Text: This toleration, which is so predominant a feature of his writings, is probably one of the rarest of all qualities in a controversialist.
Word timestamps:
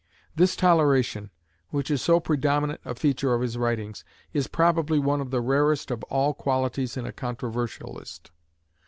This 0.35 0.55
toleration, 0.55 1.29
which 1.69 1.91
is 1.91 2.01
so 2.01 2.19
predominant 2.19 2.81
a 2.83 2.95
feature 2.95 3.35
of 3.35 3.41
his 3.43 3.55
writings, 3.55 4.03
is 4.33 4.47
probably 4.47 4.97
one 4.97 5.21
of 5.21 5.29
the 5.29 5.41
rarest 5.41 5.91
of 5.91 6.01
all 6.05 6.33
qualities 6.33 6.97
in 6.97 7.05
a 7.05 7.11
controversialist. 7.13 8.31